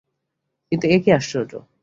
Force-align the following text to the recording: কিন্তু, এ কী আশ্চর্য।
কিন্তু, 0.71 0.85
এ 0.87 0.97
কী 0.99 1.09
আশ্চর্য। 1.11 1.51